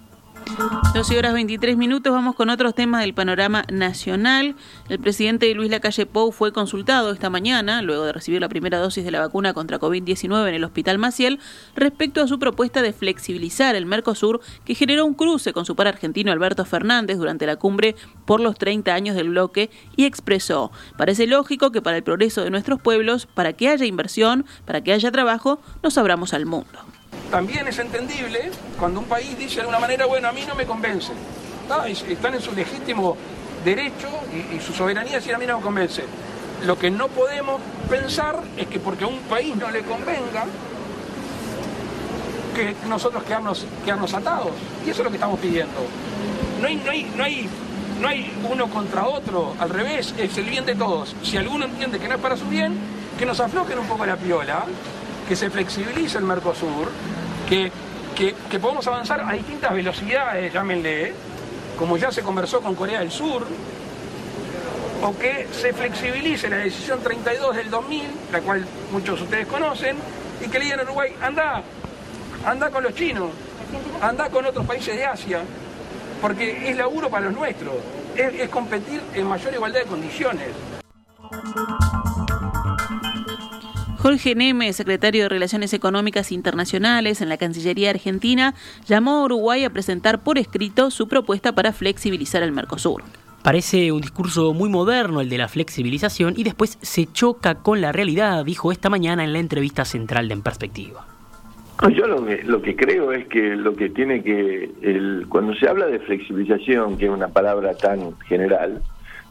12 0.95 1.19
horas 1.19 1.33
23 1.33 1.77
minutos, 1.77 2.13
vamos 2.13 2.35
con 2.35 2.51
otros 2.51 2.75
temas 2.75 3.01
del 3.01 3.15
panorama 3.15 3.65
nacional. 3.71 4.55
El 4.89 4.99
presidente 4.99 5.53
Luis 5.55 5.71
Lacalle 5.71 6.05
Pou 6.05 6.33
fue 6.33 6.53
consultado 6.53 7.11
esta 7.11 7.31
mañana, 7.31 7.81
luego 7.81 8.05
de 8.05 8.13
recibir 8.13 8.41
la 8.41 8.49
primera 8.49 8.79
dosis 8.79 9.05
de 9.05 9.11
la 9.11 9.21
vacuna 9.21 9.55
contra 9.55 9.81
COVID-19 9.81 10.49
en 10.49 10.55
el 10.55 10.65
Hospital 10.65 10.99
Maciel, 10.99 11.41
respecto 11.75 12.23
a 12.23 12.29
su 12.29 12.39
propuesta 12.39 12.83
de 12.83 12.93
flexibilizar 12.93 13.75
el 13.75 13.87
Mercosur, 13.87 14.41
que 14.65 14.75
generó 14.75 15.07
un 15.07 15.15
cruce 15.15 15.53
con 15.53 15.65
su 15.65 15.75
par 15.75 15.89
argentino 15.89 16.31
Alberto 16.31 16.65
Fernández 16.65 17.17
durante 17.17 17.47
la 17.47 17.57
cumbre 17.57 17.97
por 18.27 18.41
los 18.41 18.57
30 18.59 18.95
años 18.95 19.17
del 19.17 19.31
bloque, 19.31 19.71
y 19.97 20.05
expresó, 20.05 20.71
parece 20.99 21.27
lógico 21.27 21.73
que 21.73 21.83
para 21.83 21.97
el 21.97 22.03
progreso 22.03 22.45
de 22.45 22.51
nuestros 22.51 22.81
pueblos, 22.81 23.27
para 23.27 23.55
que 23.55 23.69
haya 23.69 23.87
inversión, 23.87 24.45
para 24.67 24.83
que 24.83 24.93
haya 24.93 25.11
trabajo, 25.11 25.61
nos 25.83 25.97
abramos 25.97 26.35
al 26.35 26.47
mundo 26.47 26.81
también 27.33 27.67
es 27.67 27.79
entendible 27.79 28.51
cuando 28.79 29.01
un 29.01 29.07
país 29.07 29.39
dice 29.39 29.55
de 29.55 29.61
alguna 29.63 29.79
manera, 29.79 30.05
bueno, 30.05 30.29
a 30.29 30.33
mí 30.33 30.45
no 30.47 30.55
me 30.55 30.67
convence. 30.67 31.13
Están 32.07 32.35
en 32.35 32.43
su 32.43 32.53
legítimo 32.53 33.17
derecho 33.65 34.09
y, 34.55 34.61
su 34.61 34.75
soberanía 34.75 35.15
decir 35.15 35.35
a 35.35 35.39
mí 35.39 35.47
no 35.47 35.57
me 35.57 35.65
convence. 35.65 36.05
Lo 36.67 36.79
que 36.79 36.91
no 36.91 37.09
podemos 37.09 37.59
pensar 37.89 38.39
es 38.59 38.67
que 38.67 38.79
porque 38.79 39.05
a 39.05 39.07
un 39.07 39.21
país 39.21 39.57
no 39.57 39.71
le 39.71 39.81
convenga, 39.81 40.45
que 42.55 42.77
nosotros 42.87 43.23
quedarnos, 43.25 43.65
quedarnos 43.83 44.13
atados. 44.13 44.51
Y 44.85 44.91
eso 44.91 45.01
es 45.01 45.05
lo 45.05 45.11
que 45.11 45.17
estamos 45.17 45.41
pidiendo. 45.41 45.81
No 46.61 46.69
hay, 46.69 46.77
no 46.77 46.91
hay, 46.91 47.13
no 47.17 47.25
hay, 47.25 47.49
no 47.99 48.09
hay 48.09 48.31
uno 48.53 48.69
contra 48.69 49.07
otro, 49.07 49.55
al 49.59 49.71
revés, 49.71 50.15
es 50.19 50.37
el 50.37 50.45
bien 50.45 50.67
de 50.67 50.75
todos. 50.75 51.17
Si 51.23 51.39
alguno 51.39 51.65
entiende 51.65 51.99
que 51.99 52.09
no 52.09 52.17
es 52.17 52.21
para 52.21 52.37
su 52.37 52.45
bien, 52.45 52.77
que 53.19 53.25
nos 53.25 53.41
aflojen 53.41 53.79
un 53.79 53.87
poco 53.87 54.05
la 54.05 54.17
piola, 54.17 54.67
que 55.27 55.35
se 55.35 55.49
flexibilice 55.49 56.19
el 56.19 56.25
Mercosur, 56.25 56.91
que, 57.53 57.71
que, 58.17 58.35
que 58.51 58.59
podamos 58.59 58.87
avanzar 58.87 59.21
a 59.21 59.33
distintas 59.35 59.75
velocidades, 59.75 60.51
llámenle, 60.51 61.13
como 61.79 61.99
ya 61.99 62.11
se 62.11 62.23
conversó 62.23 62.63
con 62.63 62.75
Corea 62.75 63.01
del 63.01 63.11
Sur, 63.11 63.47
o 65.03 65.19
que 65.19 65.49
se 65.53 65.75
flexibilice 65.75 66.49
la 66.49 66.57
decisión 66.57 67.01
32 67.03 67.57
del 67.57 67.69
2000, 67.69 68.05
la 68.33 68.41
cual 68.41 68.67
muchos 68.91 69.19
de 69.19 69.25
ustedes 69.25 69.47
conocen, 69.49 69.99
y 70.43 70.49
que 70.49 70.59
le 70.59 70.65
digan 70.65 70.81
a 70.81 70.85
Uruguay, 70.85 71.15
anda, 71.21 71.63
anda 72.47 72.71
con 72.71 72.85
los 72.85 72.95
chinos, 72.95 73.29
anda 74.01 74.31
con 74.31 74.47
otros 74.47 74.65
países 74.65 74.97
de 74.97 75.05
Asia, 75.05 75.41
porque 76.23 76.71
es 76.71 76.75
laburo 76.75 77.11
para 77.11 77.27
los 77.27 77.35
nuestros, 77.35 77.75
es, 78.17 78.33
es 78.33 78.49
competir 78.49 79.03
en 79.13 79.27
mayor 79.27 79.53
igualdad 79.53 79.81
de 79.81 79.87
condiciones. 79.87 80.49
Jorge 84.03 84.35
Neme, 84.35 84.73
secretario 84.73 85.23
de 85.23 85.29
Relaciones 85.29 85.73
Económicas 85.73 86.33
Internacionales 86.33 87.21
en 87.21 87.29
la 87.29 87.37
Cancillería 87.37 87.91
Argentina, 87.91 88.53
llamó 88.85 89.13
a 89.13 89.25
Uruguay 89.27 89.63
a 89.63 89.71
presentar 89.71 90.25
por 90.25 90.39
escrito 90.39 90.91
su 90.91 91.07
propuesta 91.07 91.53
para 91.53 91.73
flexibilizar 91.73 92.43
el 92.43 92.51
Mercosur. 92.51 93.05
Parece 93.45 93.93
un 93.93 94.01
discurso 94.01 94.55
muy 94.55 94.69
moderno 94.69 95.21
el 95.21 95.29
de 95.29 95.39
la 95.39 95.47
flexibilización 95.47 96.35
y 96.37 96.43
después 96.43 96.79
se 96.83 97.07
choca 97.13 97.55
con 97.63 97.81
la 97.81 97.93
realidad, 97.93 98.45
dijo 98.45 98.73
esta 98.73 98.91
mañana 98.91 99.23
en 99.23 99.33
la 99.33 99.39
entrevista 99.39 99.85
central 99.85 100.27
de 100.27 100.35
En 100.35 100.43
Perspectiva. 100.43 101.07
Yo 101.97 102.09
lo 102.09 102.27
que, 102.27 102.43
lo 102.43 102.61
que 102.61 102.75
creo 102.75 103.13
es 103.13 103.29
que 103.29 103.55
lo 103.55 103.77
que 103.77 103.89
tiene 103.89 104.25
que, 104.25 104.69
el, 104.83 105.27
cuando 105.29 105.55
se 105.55 105.69
habla 105.69 105.87
de 105.87 106.01
flexibilización, 106.01 106.99
que 106.99 107.05
es 107.05 107.11
una 107.13 107.29
palabra 107.29 107.77
tan 107.77 108.19
general, 108.23 108.83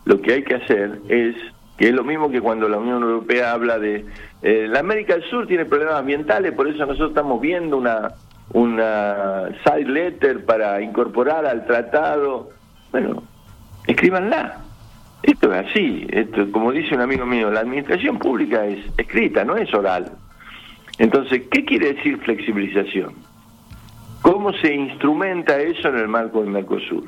lo 0.05 0.21
que 0.21 0.31
hay 0.31 0.43
que 0.45 0.55
hacer 0.55 0.97
es, 1.09 1.35
que 1.81 1.89
es 1.89 1.95
lo 1.95 2.03
mismo 2.03 2.29
que 2.29 2.41
cuando 2.41 2.69
la 2.69 2.77
Unión 2.77 3.01
Europea 3.01 3.53
habla 3.53 3.79
de, 3.79 4.05
eh, 4.43 4.67
la 4.69 4.81
América 4.81 5.15
del 5.15 5.23
Sur 5.23 5.47
tiene 5.47 5.65
problemas 5.65 5.95
ambientales, 5.95 6.51
por 6.51 6.67
eso 6.67 6.85
nosotros 6.85 7.09
estamos 7.09 7.41
viendo 7.41 7.75
una, 7.75 8.11
una 8.53 9.49
side 9.63 9.89
letter 9.89 10.45
para 10.45 10.79
incorporar 10.79 11.43
al 11.43 11.65
tratado. 11.65 12.51
Bueno, 12.91 13.23
escríbanla. 13.87 14.59
Esto 15.23 15.51
es 15.51 15.67
así, 15.67 16.05
esto, 16.11 16.51
como 16.51 16.71
dice 16.71 16.93
un 16.93 17.01
amigo 17.01 17.25
mío, 17.25 17.49
la 17.49 17.61
administración 17.61 18.19
pública 18.19 18.63
es 18.63 18.85
escrita, 18.99 19.43
no 19.43 19.57
es 19.57 19.73
oral. 19.73 20.11
Entonces, 20.99 21.47
¿qué 21.49 21.65
quiere 21.65 21.95
decir 21.95 22.19
flexibilización? 22.19 23.15
¿Cómo 24.21 24.53
se 24.53 24.71
instrumenta 24.71 25.59
eso 25.59 25.87
en 25.87 25.97
el 25.97 26.07
marco 26.07 26.41
del 26.41 26.51
Mercosur? 26.51 27.05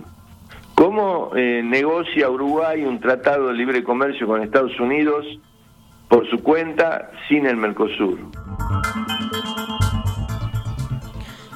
¿Cómo 0.95 1.31
eh, 1.35 1.63
negocia 1.63 2.29
Uruguay 2.29 2.85
un 2.85 2.99
tratado 2.99 3.47
de 3.47 3.55
libre 3.55 3.83
comercio 3.83 4.27
con 4.27 4.43
Estados 4.43 4.79
Unidos 4.79 5.25
por 6.07 6.29
su 6.29 6.43
cuenta 6.43 7.09
sin 7.27 7.47
el 7.47 7.57
Mercosur? 7.57 8.19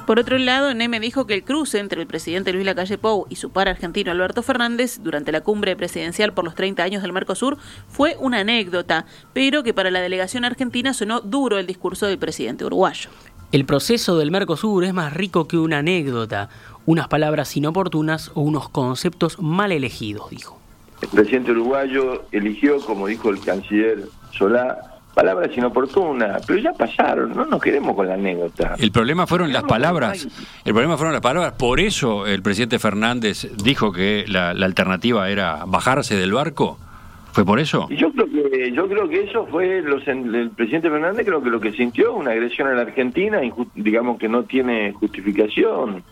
Por 0.08 0.18
otro 0.18 0.38
lado, 0.38 0.74
Neme 0.74 0.98
dijo 0.98 1.28
que 1.28 1.34
el 1.34 1.44
cruce 1.44 1.78
entre 1.78 2.00
el 2.00 2.08
presidente 2.08 2.52
Luis 2.52 2.64
Lacalle 2.64 2.98
Pou 2.98 3.26
y 3.28 3.36
su 3.36 3.52
par 3.52 3.68
argentino 3.68 4.10
Alberto 4.10 4.42
Fernández 4.42 4.98
durante 5.04 5.30
la 5.30 5.42
cumbre 5.42 5.76
presidencial 5.76 6.32
por 6.32 6.44
los 6.44 6.56
30 6.56 6.82
años 6.82 7.02
del 7.02 7.12
Mercosur 7.12 7.58
fue 7.86 8.16
una 8.18 8.40
anécdota, 8.40 9.06
pero 9.34 9.62
que 9.62 9.72
para 9.72 9.92
la 9.92 10.00
delegación 10.00 10.44
argentina 10.44 10.94
sonó 10.94 11.20
duro 11.20 11.58
el 11.58 11.66
discurso 11.68 12.06
del 12.06 12.18
presidente 12.18 12.64
uruguayo. 12.64 13.10
El 13.50 13.64
proceso 13.64 14.18
del 14.18 14.30
Mercosur 14.30 14.84
es 14.84 14.92
más 14.92 15.14
rico 15.14 15.48
que 15.48 15.56
una 15.56 15.78
anécdota, 15.78 16.50
unas 16.84 17.08
palabras 17.08 17.56
inoportunas 17.56 18.30
o 18.34 18.42
unos 18.42 18.68
conceptos 18.68 19.40
mal 19.40 19.72
elegidos, 19.72 20.28
dijo. 20.28 20.58
El 21.00 21.08
presidente 21.08 21.52
uruguayo 21.52 22.24
eligió, 22.30 22.78
como 22.80 23.06
dijo 23.06 23.30
el 23.30 23.40
canciller 23.40 24.04
Solá, 24.32 24.98
palabras 25.14 25.50
inoportunas, 25.56 26.44
pero 26.46 26.58
ya 26.58 26.72
pasaron, 26.72 27.34
no 27.34 27.46
nos 27.46 27.62
queremos 27.62 27.96
con 27.96 28.06
la 28.06 28.14
anécdota. 28.14 28.74
El 28.78 28.92
problema 28.92 29.26
fueron 29.26 29.50
las 29.50 29.64
palabras, 29.64 30.28
el 30.64 30.72
problema 30.74 30.98
fueron 30.98 31.14
las 31.14 31.22
palabras, 31.22 31.54
por 31.54 31.80
eso 31.80 32.26
el 32.26 32.42
presidente 32.42 32.78
Fernández 32.78 33.48
dijo 33.64 33.92
que 33.92 34.26
la, 34.28 34.52
la 34.52 34.66
alternativa 34.66 35.28
era 35.30 35.64
bajarse 35.66 36.16
del 36.16 36.34
barco. 36.34 36.78
¿Fue 37.32 37.44
por 37.44 37.60
eso? 37.60 37.88
Yo 37.90 38.10
creo 38.12 38.26
que 38.26 38.72
yo 38.72 38.88
creo 38.88 39.08
que 39.08 39.24
eso 39.24 39.46
fue 39.46 39.82
los, 39.82 40.06
el 40.08 40.50
presidente 40.50 40.90
Fernández 40.90 41.26
creo 41.26 41.42
que 41.42 41.50
lo 41.50 41.60
que 41.60 41.72
sintió 41.72 42.14
una 42.14 42.32
agresión 42.32 42.68
a 42.68 42.74
la 42.74 42.82
Argentina, 42.82 43.40
digamos 43.74 44.18
que 44.18 44.28
no 44.28 44.44
tiene 44.44 44.92
justificación. 44.92 46.02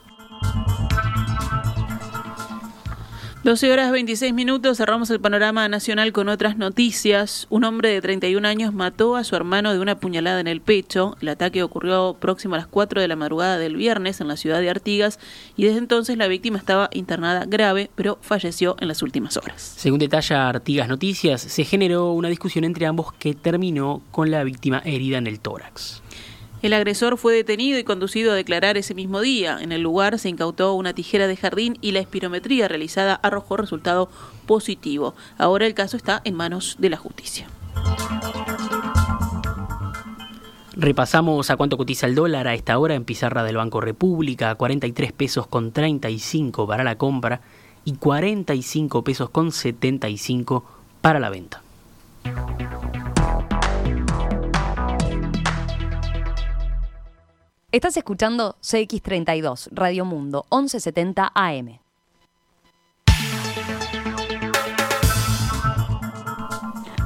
12 3.47 3.71
horas 3.71 3.93
26 3.93 4.35
minutos, 4.35 4.79
cerramos 4.79 5.09
el 5.11 5.21
panorama 5.21 5.69
nacional 5.69 6.13
con 6.13 6.29
otras 6.29 6.57
noticias. 6.57 7.47
Un 7.49 7.63
hombre 7.63 7.91
de 7.91 8.01
31 8.01 8.49
años 8.49 8.75
mató 8.75 9.15
a 9.15 9.23
su 9.23 9.37
hermano 9.37 9.73
de 9.73 9.79
una 9.79 10.01
puñalada 10.01 10.41
en 10.41 10.49
el 10.49 10.61
pecho. 10.61 11.17
El 11.21 11.29
ataque 11.29 11.63
ocurrió 11.63 12.17
próximo 12.19 12.57
a 12.57 12.59
las 12.59 12.67
4 12.67 13.01
de 13.01 13.07
la 13.07 13.15
madrugada 13.15 13.57
del 13.57 13.77
viernes 13.77 14.21
en 14.21 14.27
la 14.27 14.37
ciudad 14.37 14.61
de 14.61 14.69
Artigas 14.69 15.21
y 15.57 15.65
desde 15.65 15.79
entonces 15.79 16.17
la 16.17 16.27
víctima 16.27 16.59
estaba 16.59 16.91
internada 16.93 17.45
grave, 17.47 17.89
pero 17.95 18.19
falleció 18.21 18.75
en 18.81 18.89
las 18.89 19.01
últimas 19.03 19.37
horas. 19.37 19.75
Según 19.77 20.01
detalla 20.01 20.49
Artigas 20.49 20.89
Noticias, 20.89 21.41
se 21.41 21.63
generó 21.63 22.11
una 22.15 22.29
discusión 22.29 22.65
entre 22.65 22.87
ambos 22.87 23.13
que 23.13 23.35
terminó 23.35 24.03
con 24.11 24.33
la 24.33 24.43
víctima 24.43 24.83
herida 24.85 25.19
en 25.19 25.29
el 25.29 25.39
tórax. 25.39 26.03
El 26.63 26.73
agresor 26.73 27.19
fue 27.19 27.35
detenido 27.35 27.79
y 27.79 27.85
conducido 27.85 28.33
a 28.33 28.35
declarar 28.35 28.77
ese 28.77 28.95
mismo 28.95 29.21
día. 29.21 29.59
En 29.61 29.73
el 29.73 29.83
lugar 29.83 30.19
se 30.19 30.29
incautó 30.29 30.75
una 30.75 30.95
tijera 30.95 31.27
de 31.27 31.37
jardín 31.37 31.79
y 31.81 31.93
la 31.93 32.01
espirometría 32.01 32.67
realizada 32.67 33.15
arrojó 33.15 33.57
resultado 33.57 34.09
positivo. 34.47 35.15
Ahora 35.39 35.67
el 35.67 35.75
caso 35.75 35.97
está 35.97 36.23
en 36.25 36.35
manos 36.35 36.77
de 36.79 36.91
la 36.91 36.97
justicia. 36.97 37.47
Repasamos 40.79 41.49
a 41.51 41.57
cuánto 41.57 41.79
cotiza 41.79 42.07
el 42.07 42.15
dólar 42.15 42.49
a 42.49 42.55
esta 42.55 42.79
hora 42.79 42.95
en 42.95 43.05
pizarra 43.05 43.45
del 43.45 43.57
Banco 43.57 43.81
República, 43.81 44.55
43 44.55 45.13
pesos 45.13 45.47
con 45.47 45.73
35 45.73 46.67
para 46.67 46.85
la 46.85 46.99
compra 46.99 47.41
y 47.85 47.95
45 47.95 49.03
pesos 49.03 49.31
con 49.31 49.53
75 49.53 50.65
para 51.01 51.19
la 51.19 51.31
venta. 51.31 51.63
Estás 57.73 57.97
escuchando 57.97 58.57
CX32, 58.63 59.71
Radio 59.73 60.05
Mundo, 60.05 60.47
1170 60.53 61.33
AM. 61.35 61.81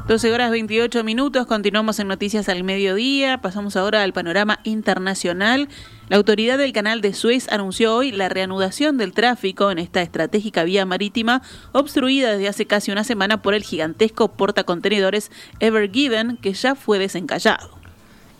Doce 0.06 0.30
horas 0.30 0.50
28 0.50 1.02
minutos, 1.02 1.46
continuamos 1.46 1.98
en 1.98 2.08
Noticias 2.08 2.50
al 2.50 2.62
Mediodía, 2.62 3.40
pasamos 3.40 3.74
ahora 3.76 4.02
al 4.02 4.12
panorama 4.12 4.60
internacional. 4.64 5.70
La 6.10 6.18
autoridad 6.18 6.58
del 6.58 6.74
canal 6.74 7.00
de 7.00 7.14
Suez 7.14 7.50
anunció 7.50 7.94
hoy 7.96 8.12
la 8.12 8.28
reanudación 8.28 8.98
del 8.98 9.12
tráfico 9.12 9.70
en 9.70 9.78
esta 9.78 10.02
estratégica 10.02 10.64
vía 10.64 10.84
marítima 10.84 11.40
obstruida 11.72 12.32
desde 12.32 12.48
hace 12.48 12.66
casi 12.66 12.92
una 12.92 13.04
semana 13.04 13.40
por 13.40 13.54
el 13.54 13.62
gigantesco 13.62 14.32
portacontenedores 14.32 15.30
Ever 15.58 15.90
Given 15.90 16.36
que 16.36 16.52
ya 16.52 16.74
fue 16.74 16.98
desencallado. 16.98 17.79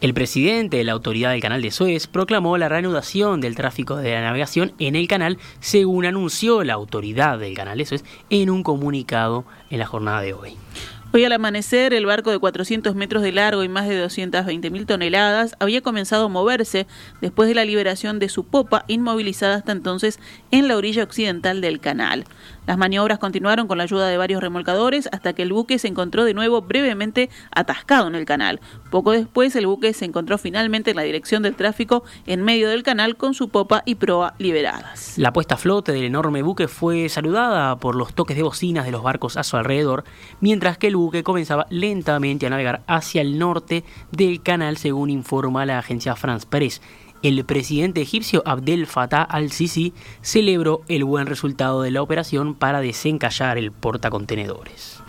El 0.00 0.14
presidente 0.14 0.78
de 0.78 0.84
la 0.84 0.92
autoridad 0.92 1.32
del 1.32 1.42
canal 1.42 1.60
de 1.60 1.70
Suez 1.70 2.06
proclamó 2.06 2.56
la 2.56 2.70
reanudación 2.70 3.42
del 3.42 3.54
tráfico 3.54 3.96
de 3.96 4.12
la 4.12 4.22
navegación 4.22 4.72
en 4.78 4.96
el 4.96 5.06
canal, 5.06 5.36
según 5.60 6.06
anunció 6.06 6.64
la 6.64 6.72
autoridad 6.72 7.38
del 7.38 7.54
canal 7.54 7.76
de 7.76 7.84
Suez 7.84 8.04
en 8.30 8.48
un 8.48 8.62
comunicado 8.62 9.44
en 9.68 9.78
la 9.78 9.84
jornada 9.84 10.22
de 10.22 10.32
hoy. 10.32 10.56
Hoy 11.12 11.24
al 11.24 11.32
amanecer, 11.32 11.92
el 11.92 12.06
barco 12.06 12.30
de 12.30 12.38
400 12.38 12.94
metros 12.94 13.22
de 13.22 13.32
largo 13.32 13.64
y 13.64 13.68
más 13.68 13.88
de 13.88 13.98
220 13.98 14.70
mil 14.70 14.86
toneladas 14.86 15.56
había 15.58 15.80
comenzado 15.82 16.26
a 16.26 16.28
moverse 16.28 16.86
después 17.20 17.48
de 17.48 17.56
la 17.56 17.64
liberación 17.64 18.20
de 18.20 18.28
su 18.28 18.44
popa, 18.44 18.84
inmovilizada 18.86 19.56
hasta 19.56 19.72
entonces 19.72 20.20
en 20.52 20.68
la 20.68 20.76
orilla 20.76 21.02
occidental 21.02 21.60
del 21.60 21.80
canal. 21.80 22.26
Las 22.66 22.78
maniobras 22.78 23.18
continuaron 23.18 23.66
con 23.66 23.78
la 23.78 23.84
ayuda 23.84 24.08
de 24.08 24.16
varios 24.16 24.40
remolcadores 24.40 25.08
hasta 25.12 25.32
que 25.32 25.42
el 25.42 25.52
buque 25.52 25.78
se 25.78 25.88
encontró 25.88 26.24
de 26.24 26.34
nuevo 26.34 26.62
brevemente 26.62 27.30
atascado 27.50 28.08
en 28.08 28.14
el 28.14 28.24
canal. 28.24 28.60
Poco 28.90 29.12
después, 29.12 29.56
el 29.56 29.66
buque 29.66 29.92
se 29.92 30.04
encontró 30.04 30.38
finalmente 30.38 30.90
en 30.90 30.96
la 30.96 31.02
dirección 31.02 31.42
del 31.42 31.54
tráfico 31.54 32.04
en 32.26 32.42
medio 32.42 32.68
del 32.68 32.82
canal 32.82 33.16
con 33.16 33.34
su 33.34 33.48
popa 33.48 33.82
y 33.86 33.96
proa 33.96 34.34
liberadas. 34.38 35.14
La 35.16 35.32
puesta 35.32 35.54
a 35.54 35.58
flote 35.58 35.92
del 35.92 36.04
enorme 36.04 36.42
buque 36.42 36.68
fue 36.68 37.08
saludada 37.08 37.76
por 37.76 37.94
los 37.94 38.14
toques 38.14 38.36
de 38.36 38.42
bocinas 38.42 38.84
de 38.84 38.92
los 38.92 39.02
barcos 39.02 39.36
a 39.36 39.42
su 39.42 39.56
alrededor, 39.56 40.04
mientras 40.40 40.78
que 40.78 40.88
el 40.88 40.96
buque 40.96 41.22
comenzaba 41.22 41.66
lentamente 41.70 42.46
a 42.46 42.50
navegar 42.50 42.82
hacia 42.86 43.22
el 43.22 43.38
norte 43.38 43.84
del 44.12 44.42
canal, 44.42 44.76
según 44.76 45.10
informa 45.10 45.66
la 45.66 45.78
agencia 45.78 46.14
France 46.16 46.46
Press. 46.48 46.80
El 47.22 47.44
presidente 47.44 48.00
egipcio 48.00 48.42
Abdel 48.46 48.86
Fattah 48.86 49.22
al-Sisi 49.22 49.92
celebró 50.22 50.80
el 50.88 51.04
buen 51.04 51.26
resultado 51.26 51.82
de 51.82 51.90
la 51.90 52.00
operación 52.00 52.54
para 52.54 52.80
desencallar 52.80 53.58
el 53.58 53.72
portacontenedores. 53.72 55.02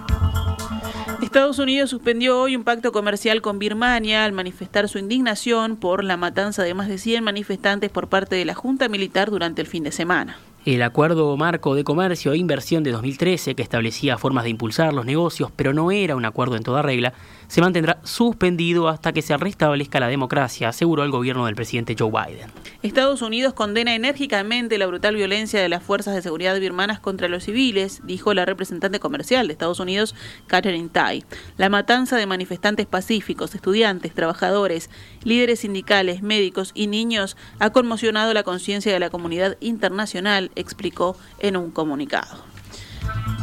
Estados 1.22 1.60
Unidos 1.60 1.89
suspendió 1.89 2.41
hoy 2.41 2.58
un 2.58 2.65
pacto 2.65 2.91
comercial 2.91 3.41
con 3.41 3.60
Birmania 3.60 4.25
al 4.25 4.34
manifestar 4.34 4.89
su 4.89 4.98
indignación 4.98 5.77
por 5.77 6.03
la 6.03 6.18
matanza 6.18 6.63
de 6.63 6.74
más 6.74 6.89
de 6.89 6.98
100 6.98 7.24
manifestantes 7.24 7.89
por 7.89 8.10
parte 8.10 8.36
de 8.36 8.44
la 8.44 8.56
Junta 8.56 8.89
Militar 8.89 9.32
durante 9.32 9.62
el 9.62 9.68
fin 9.68 9.84
de 9.84 9.94
semana. 9.94 10.38
El 10.63 10.84
acuerdo 10.84 11.36
marco 11.38 11.74
de 11.74 11.84
comercio 11.84 12.34
e 12.34 12.38
inversión 12.38 12.84
de 12.84 12.91
2013, 12.91 13.56
que 13.56 13.63
establecía 13.63 14.20
formas 14.20 14.44
de 14.44 14.51
impulsar 14.51 14.94
los 14.94 15.08
negocios, 15.08 15.50
pero 15.56 15.74
no 15.74 15.89
era 15.89 16.15
un 16.15 16.24
acuerdo 16.24 16.56
en 16.56 16.62
toda 16.62 16.84
regla, 16.84 17.13
se 17.48 17.62
mantendrá 17.62 18.00
suspendido 18.03 18.88
hasta 18.88 19.12
que 19.12 19.24
se 19.24 19.36
restablezca 19.36 20.00
la 20.00 20.08
democracia, 20.08 20.70
aseguró 20.70 21.03
el 21.03 21.10
gobierno 21.10 21.48
del 21.48 21.56
presidente 21.56 21.96
Joe 21.98 22.12
Biden. 22.12 22.51
Estados 22.84 23.24
Unidos 23.24 23.56
condena 23.56 23.96
enérgicamente 23.96 24.77
la 24.77 24.86
brutal 24.86 25.15
violencia 25.15 25.60
de 25.60 25.68
las 25.68 25.82
fuerzas 25.82 26.13
de 26.13 26.22
seguridad 26.22 26.58
birmanas 26.60 27.00
contra 27.00 27.27
los 27.27 27.46
civiles, 27.46 28.00
dijo 28.06 28.36
la 28.36 28.46
representante 28.46 29.00
comercial 29.00 29.48
de 29.48 29.53
Estados 29.53 29.80
Unidos, 29.80 30.13
Catherine 30.46 30.89
Tai. 30.89 31.25
La 31.58 31.70
matanza 31.70 32.18
de 32.18 32.27
manifestantes 32.27 32.86
pacíficos, 32.86 33.56
estudiantes, 33.56 34.13
trabajadores, 34.13 34.91
líderes 35.24 35.62
sindicales, 35.62 36.22
médicos 36.22 36.72
y 36.75 36.86
niños 36.86 37.36
ha 37.58 37.72
conmocionado 37.72 38.34
la 38.36 38.44
conciencia 38.44 38.94
de 38.94 39.00
la 39.00 39.10
comunidad 39.10 39.58
internacional 39.60 40.50
explicó 40.55 41.15
en 41.39 41.58
un 41.58 41.72
comunicado. 41.72 42.43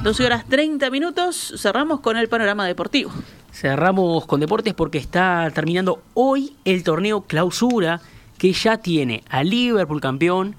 12 0.03 0.25
horas 0.25 0.47
30 0.49 0.91
minutos, 0.91 1.55
cerramos 1.57 2.01
con 2.01 2.17
el 2.17 2.29
panorama 2.29 2.67
deportivo. 2.67 3.11
Cerramos 3.53 4.27
con 4.27 4.41
deportes 4.41 4.75
porque 4.75 4.99
está 4.99 5.51
terminando 5.53 6.03
hoy 6.15 6.55
el 6.65 6.85
torneo 6.85 7.23
clausura 7.23 8.01
que 8.39 8.53
ya 8.53 8.79
tiene 8.79 9.25
a 9.29 9.43
Liverpool 9.43 10.01
campeón, 10.01 10.55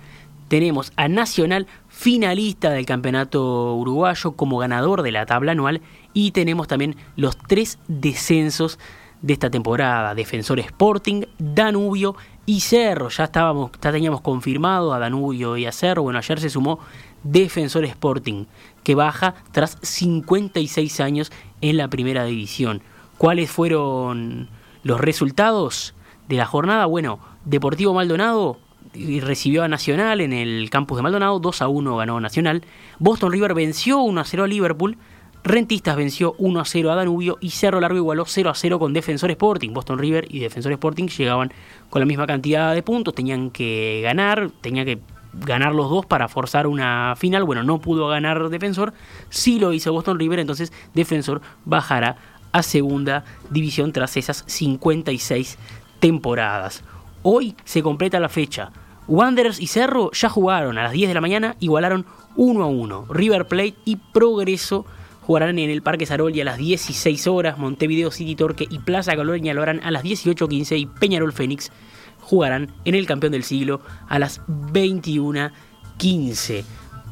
tenemos 0.49 0.91
a 0.97 1.07
Nacional 1.07 1.67
finalista 1.87 2.71
del 2.71 2.85
campeonato 2.85 3.75
uruguayo 3.75 4.33
como 4.33 4.57
ganador 4.57 5.03
de 5.03 5.11
la 5.11 5.25
tabla 5.25 5.53
anual 5.53 5.81
y 6.13 6.31
tenemos 6.31 6.67
también 6.67 6.97
los 7.15 7.37
tres 7.37 7.79
descensos 7.87 8.79
de 9.21 9.33
esta 9.33 9.49
temporada, 9.49 10.15
Defensor 10.15 10.59
Sporting, 10.59 11.23
Danubio 11.37 12.15
y 12.49 12.61
Cerro. 12.61 13.09
Ya 13.09 13.25
estábamos, 13.25 13.69
ya 13.79 13.91
teníamos 13.91 14.21
confirmado 14.21 14.91
a 14.91 14.97
Danubio 14.97 15.55
y 15.55 15.67
a 15.67 15.71
Cerro. 15.71 16.01
Bueno, 16.01 16.17
ayer 16.17 16.39
se 16.39 16.49
sumó 16.49 16.79
Defensor 17.21 17.85
Sporting, 17.85 18.45
que 18.83 18.95
baja 18.95 19.35
tras 19.51 19.77
56 19.83 20.99
años 20.99 21.31
en 21.61 21.77
la 21.77 21.89
primera 21.89 22.23
división. 22.23 22.81
¿Cuáles 23.19 23.51
fueron 23.51 24.49
los 24.81 24.99
resultados 24.99 25.93
de 26.27 26.37
la 26.37 26.47
jornada? 26.47 26.87
Bueno, 26.87 27.19
Deportivo 27.45 27.93
Maldonado 27.93 28.57
recibió 28.95 29.61
a 29.61 29.67
Nacional 29.67 30.19
en 30.19 30.33
el 30.33 30.71
campus 30.71 30.97
de 30.97 31.03
Maldonado, 31.03 31.37
2 31.37 31.61
a 31.61 31.67
1 31.67 31.97
ganó 31.97 32.19
Nacional. 32.19 32.63
Boston 32.97 33.31
River 33.31 33.53
venció 33.53 33.99
1 33.99 34.21
a 34.21 34.25
0 34.25 34.45
a 34.45 34.47
Liverpool. 34.47 34.97
Rentistas 35.43 35.95
venció 35.95 36.35
1 36.37 36.59
a 36.59 36.65
0 36.65 36.91
a 36.91 36.95
Danubio 36.95 37.37
y 37.39 37.51
Cerro 37.51 37.79
Largo 37.79 37.97
igualó 37.97 38.25
0 38.25 38.49
a 38.49 38.55
0 38.55 38.77
con 38.77 38.93
Defensor 38.93 39.31
Sporting. 39.31 39.71
Boston 39.71 39.97
River 39.97 40.27
y 40.29 40.39
Defensor 40.39 40.73
Sporting 40.73 41.07
llegaban 41.07 41.53
con 41.89 42.01
la 42.01 42.05
misma 42.05 42.27
cantidad 42.27 42.73
de 42.73 42.83
puntos, 42.83 43.15
tenían 43.15 43.49
que 43.49 44.01
ganar, 44.03 44.51
tenían 44.61 44.85
que 44.85 44.99
ganar 45.33 45.73
los 45.73 45.89
dos 45.89 46.05
para 46.05 46.27
forzar 46.27 46.67
una 46.67 47.15
final. 47.17 47.45
Bueno, 47.45 47.63
no 47.63 47.79
pudo 47.79 48.07
ganar 48.07 48.49
Defensor, 48.49 48.93
sí 49.29 49.59
lo 49.59 49.71
hizo 49.73 49.93
Boston 49.93 50.19
River, 50.19 50.39
entonces 50.39 50.73
Defensor 50.93 51.41
bajará 51.65 52.17
a 52.51 52.63
segunda 52.63 53.23
división 53.49 53.93
tras 53.93 54.17
esas 54.17 54.43
56 54.47 55.57
temporadas. 55.99 56.83
Hoy 57.21 57.55
se 57.63 57.81
completa 57.81 58.19
la 58.19 58.29
fecha. 58.29 58.71
Wanderers 59.07 59.59
y 59.59 59.67
Cerro 59.67 60.11
ya 60.11 60.29
jugaron 60.29 60.77
a 60.77 60.83
las 60.83 60.91
10 60.91 61.09
de 61.09 61.13
la 61.13 61.21
mañana, 61.21 61.55
igualaron 61.59 62.05
1 62.35 62.63
a 62.63 62.67
1. 62.67 63.05
River 63.09 63.47
Plate 63.47 63.75
y 63.85 63.95
Progreso 63.95 64.85
jugarán 65.29 65.59
en 65.59 65.69
el 65.69 65.83
Parque 65.83 66.07
Saroli 66.07 66.41
a 66.41 66.43
las 66.43 66.57
16 66.57 67.27
horas, 67.27 67.59
Montevideo 67.59 68.09
City 68.09 68.35
Torque 68.35 68.65
y 68.67 68.79
Plaza 68.79 69.15
Colonia 69.15 69.53
lo 69.53 69.61
harán 69.61 69.79
a 69.83 69.91
las 69.91 70.03
18.15 70.03 70.79
y 70.79 70.87
Peñarol 70.87 71.33
Fénix 71.33 71.71
jugarán 72.19 72.71
en 72.83 72.95
el 72.95 73.05
campeón 73.05 73.33
del 73.33 73.43
siglo 73.43 73.79
a 74.07 74.17
las 74.17 74.41
21.15. 74.47 76.63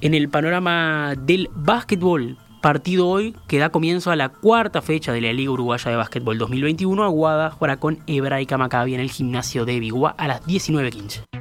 En 0.01 0.15
el 0.15 0.29
panorama 0.29 1.13
del 1.15 1.51
básquetbol, 1.53 2.39
partido 2.59 3.07
hoy 3.07 3.35
que 3.47 3.59
da 3.59 3.69
comienzo 3.69 4.09
a 4.09 4.15
la 4.15 4.29
cuarta 4.29 4.81
fecha 4.81 5.13
de 5.13 5.21
la 5.21 5.31
Liga 5.31 5.51
Uruguaya 5.51 5.91
de 5.91 5.97
Básquetbol 5.97 6.39
2021, 6.39 7.03
Aguada 7.03 7.51
jugará 7.51 7.77
con 7.77 7.99
Hebraica 8.07 8.57
Maccabi 8.57 8.95
en 8.95 8.99
el 8.99 9.11
gimnasio 9.11 9.63
de 9.63 9.79
Biguá 9.79 10.15
a 10.17 10.27
las 10.27 10.43
19.15. 10.43 11.36